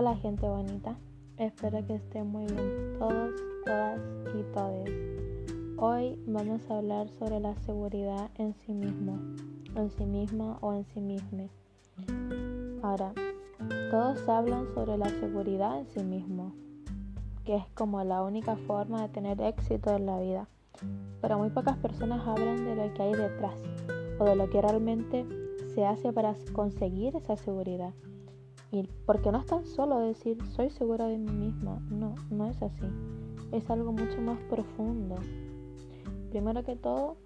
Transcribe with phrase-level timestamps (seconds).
[0.00, 0.96] Hola gente bonita,
[1.38, 4.00] espero que estén muy bien todos, todas
[4.32, 4.94] y todes.
[5.76, 9.18] Hoy vamos a hablar sobre la seguridad en sí mismo,
[9.74, 11.48] en sí misma o en sí misma.
[12.80, 13.12] Ahora,
[13.90, 16.52] todos hablan sobre la seguridad en sí mismo,
[17.44, 20.48] que es como la única forma de tener éxito en la vida.
[21.20, 23.60] Pero muy pocas personas hablan de lo que hay detrás
[24.20, 25.26] o de lo que realmente
[25.74, 27.92] se hace para conseguir esa seguridad.
[28.70, 32.60] Y porque no es tan solo decir soy segura de mí misma, no, no es
[32.62, 32.86] así.
[33.52, 35.16] Es algo mucho más profundo.
[36.30, 37.16] Primero que todo,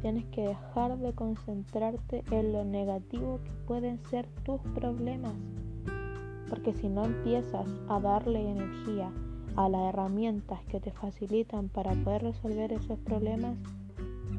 [0.00, 5.34] tienes que dejar de concentrarte en lo negativo que pueden ser tus problemas.
[6.48, 9.12] Porque si no empiezas a darle energía
[9.56, 13.56] a las herramientas que te facilitan para poder resolver esos problemas,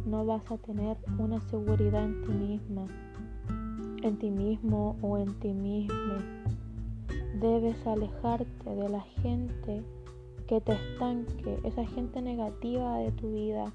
[0.06, 2.86] no vas a tener una seguridad en ti misma,
[4.04, 6.47] en ti mismo o en ti misma.
[7.40, 9.84] Debes alejarte de la gente
[10.48, 13.72] que te estanque, esa gente negativa de tu vida,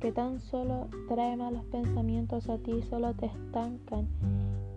[0.00, 4.06] que tan solo trae malos pensamientos a ti, solo te estancan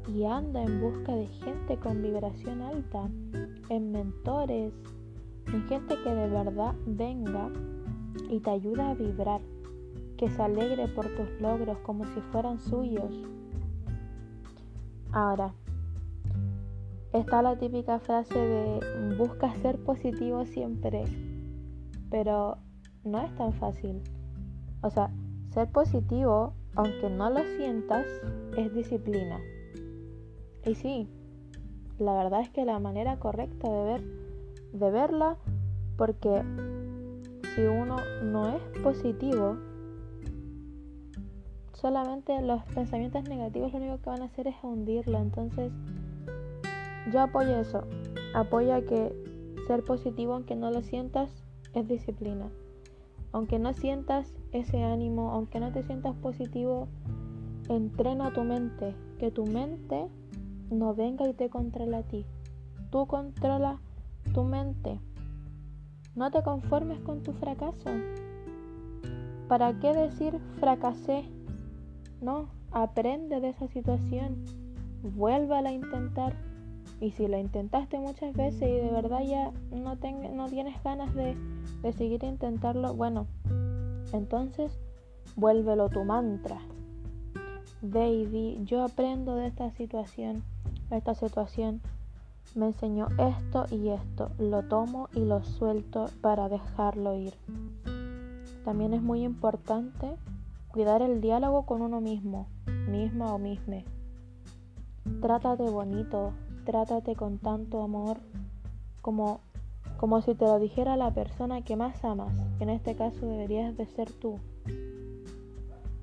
[0.07, 3.09] y anda en busca de gente con vibración alta,
[3.67, 4.73] en mentores,
[5.47, 7.49] en gente que de verdad venga
[8.29, 9.41] y te ayuda a vibrar,
[10.15, 13.13] que se alegre por tus logros como si fueran suyos.
[15.11, 15.53] Ahora,
[17.19, 21.03] está la típica frase de busca ser positivo siempre,
[22.09, 22.57] pero
[23.03, 24.01] no es tan fácil.
[24.81, 25.09] O sea,
[25.53, 28.05] ser positivo, aunque no lo sientas,
[28.57, 29.39] es disciplina.
[30.65, 31.07] Y sí,
[31.99, 34.03] la verdad es que la manera correcta de ver,
[34.73, 35.37] de verla,
[35.97, 36.43] porque
[37.55, 39.57] si uno no es positivo,
[41.73, 45.19] solamente los pensamientos negativos lo único que van a hacer es hundirlo.
[45.19, 45.71] Entonces,
[47.11, 47.83] yo apoyo eso.
[48.33, 49.13] Apoya que
[49.67, 51.31] ser positivo, aunque no lo sientas,
[51.73, 52.49] es disciplina.
[53.31, 56.87] Aunque no sientas ese ánimo, aunque no te sientas positivo,
[57.69, 58.95] entrena tu mente.
[59.19, 60.07] Que tu mente
[60.69, 62.25] no venga y te controla a ti.
[62.91, 63.79] Tú controla
[64.33, 64.99] tu mente.
[66.15, 67.89] No te conformes con tu fracaso.
[69.47, 71.25] ¿Para qué decir fracasé?
[72.21, 74.45] No, aprende de esa situación.
[75.03, 76.35] Vuélvala a intentar.
[77.01, 79.95] Y si la intentaste muchas veces y de verdad ya no,
[80.33, 81.35] no tienes ganas de,
[81.81, 83.27] de seguir intentarlo, bueno,
[84.13, 84.79] entonces
[85.35, 86.59] vuélvelo tu mantra.
[87.81, 90.43] Baby, yo aprendo de esta situación.
[90.89, 91.81] Esta situación
[92.55, 94.31] me enseñó esto y esto.
[94.39, 97.33] Lo tomo y lo suelto para dejarlo ir.
[98.63, 100.15] También es muy importante
[100.69, 102.47] cuidar el diálogo con uno mismo,
[102.89, 103.85] misma o misme.
[105.21, 106.33] Trátate bonito,
[106.65, 108.17] trátate con tanto amor
[109.01, 109.39] como,
[109.97, 113.77] como si te lo dijera la persona que más amas, que en este caso deberías
[113.77, 114.39] de ser tú.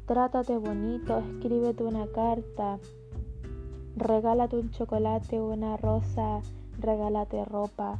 [0.06, 2.78] Trátate bonito, escríbete una carta,
[3.96, 6.40] regálate un chocolate, una rosa,
[6.78, 7.98] regálate ropa.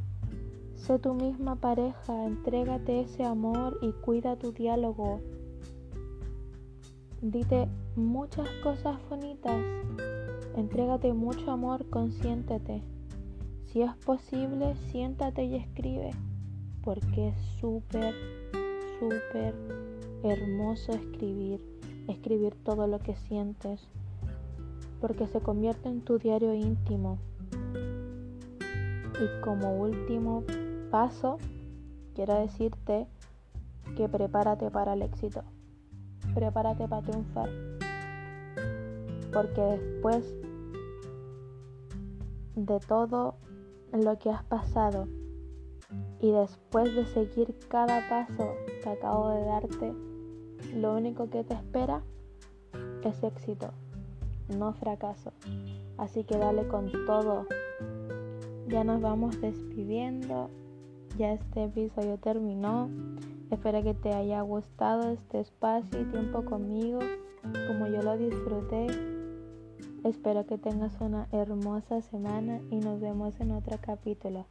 [0.77, 5.21] Sé tu misma pareja, entrégate ese amor y cuida tu diálogo.
[7.21, 9.61] Dite muchas cosas bonitas
[10.57, 12.83] Entrégate mucho amor, consiéntete.
[13.67, 16.11] Si es posible, siéntate y escribe,
[16.85, 18.15] porque es súper,
[19.01, 19.55] súper
[20.23, 21.65] hermoso escribir,
[22.07, 23.81] escribir todo lo que sientes,
[25.01, 27.19] porque se convierte en tu diario íntimo.
[29.15, 30.45] Y como último
[30.91, 31.39] paso,
[32.15, 33.07] quiero decirte
[33.97, 35.45] que prepárate para el éxito,
[36.35, 37.49] prepárate para triunfar
[39.33, 40.35] porque después
[42.55, 43.37] de todo
[43.93, 45.09] lo que has pasado
[46.21, 49.95] y después de seguir cada paso que acabo de darte,
[50.75, 52.03] lo único que te espera
[53.05, 53.71] es éxito,
[54.57, 55.33] no fracaso.
[55.99, 57.47] Así que dale con todo.
[58.69, 60.49] Ya nos vamos despidiendo.
[61.19, 62.89] Ya este episodio terminó.
[63.51, 67.01] Espero que te haya gustado este espacio y tiempo conmigo
[67.67, 68.87] como yo lo disfruté.
[70.05, 74.47] Espero que tengas una hermosa semana y nos vemos en otro capítulo.